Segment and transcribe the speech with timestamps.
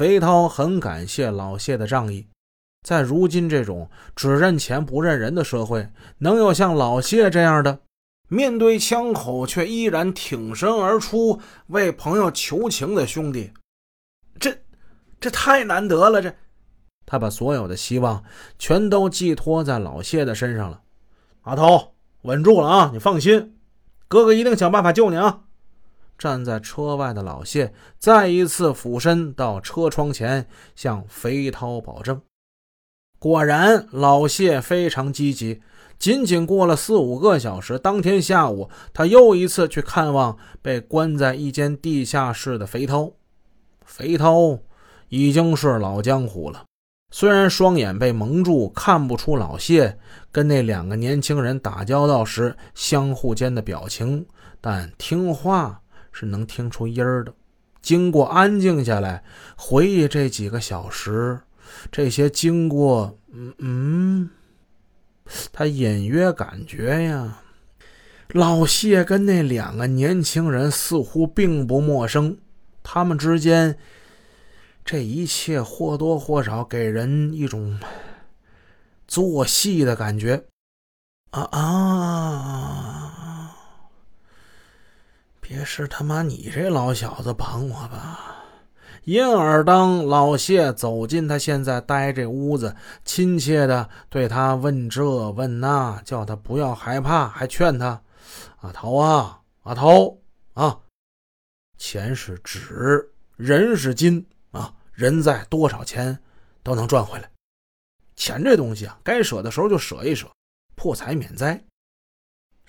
[0.00, 2.26] 肥涛很感谢老谢的仗义。
[2.82, 7.80] 在如今这种只认钱不认人的社会，能有像老谢这样的，
[8.26, 13.52] 面对枪口却依然挺身而出为朋友求情的兄弟，
[14.38, 14.56] 这
[15.20, 16.22] 这太难得了。
[16.22, 16.34] 这
[17.04, 18.24] 他把所有的希望
[18.58, 20.80] 全都寄托在老谢的身上了。
[21.42, 21.92] 阿头，
[22.22, 22.90] 稳住了啊！
[22.94, 23.54] 你放心，
[24.08, 25.42] 哥哥一定想办法救你啊！
[26.20, 30.46] 站在车外的老谢再一次俯身到车窗前，
[30.76, 32.20] 向肥涛保证。
[33.18, 35.62] 果然，老谢非常积极。
[35.98, 43.12] 仅仅过了四五个小时，当天下午，他又一次去看望被关在一间地下室的肥涛。
[43.86, 44.58] 肥涛
[45.08, 46.64] 已经是老江湖了，
[47.10, 49.98] 虽然双眼被蒙住，看不出老谢
[50.30, 54.26] 跟那两个年轻人打交道时相互间的表情，
[54.60, 55.79] 但听话
[56.12, 57.32] 是能听出音儿的。
[57.82, 59.24] 经过安静下来，
[59.56, 61.40] 回忆这几个小时。
[61.90, 64.30] 这些经过，嗯嗯，
[65.52, 67.42] 他隐约感觉呀，
[68.32, 72.36] 老谢跟那两个年轻人似乎并不陌生，
[72.82, 73.78] 他们之间
[74.84, 77.78] 这一切或多或少给人一种
[79.06, 80.44] 做戏的感觉。
[81.30, 82.79] 啊啊！
[85.50, 88.36] 别是他妈你这老小子绑我吧？
[89.02, 98.00] 因而，当老谢走进他现在待这屋子，亲切的对他问这问那，叫他不要害怕，还劝他
[98.62, 100.78] ：“阿头啊，阿头啊，
[101.76, 106.16] 钱是纸，人是金啊，人在多少钱
[106.62, 107.28] 都能赚回来。
[108.14, 110.30] 钱这东西啊，该舍的时候就舍一舍，
[110.76, 111.60] 破财免灾。”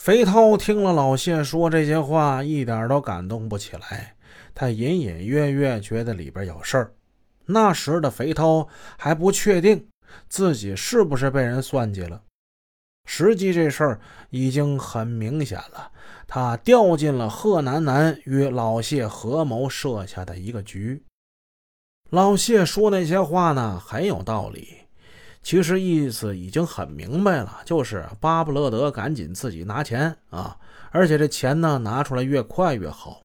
[0.00, 4.16] 肥涛听了老谢说这些话，一点都感动不起来。
[4.54, 6.94] 他隐隐约约觉得里边有事儿。
[7.44, 9.86] 那时的肥涛还不确定
[10.26, 12.22] 自己是不是被人算计了，
[13.04, 15.92] 实际这事儿已经很明显了。
[16.26, 21.04] 他掉进了贺楠楠与老谢合谋设下的一个局。
[22.08, 24.78] 老谢说那些话呢，很有道理，
[25.42, 30.56] 其实意思已经很明白了，就是巴不勒得赶紧自己拿钱啊，
[30.90, 33.22] 而且这钱呢拿出来越快越好。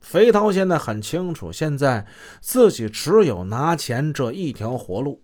[0.00, 2.06] 肥涛现在很清楚，现在
[2.40, 5.22] 自己只有拿钱这一条活路。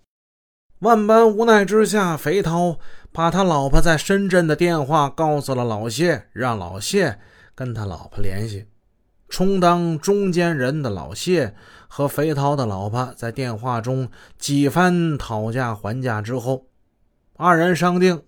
[0.81, 2.79] 万般无奈之下，肥涛
[3.11, 7.19] 把他老婆在深圳的电话告诉了老谢，让老谢
[7.55, 8.67] 跟他老婆联系。
[9.35, 11.57] 充当中间人的老谢
[11.89, 14.09] 和肥涛的老婆在电话中
[14.39, 16.67] 几番讨价还价之后，
[17.37, 18.23] 二人商定：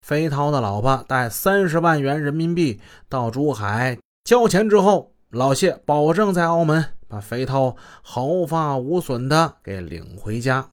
[0.00, 5.12] 肥涛的老婆带三十万元人民币到珠海交钱之后。
[5.28, 10.70] 老谢保证在澳门把肥涛毫发无损的给领回家。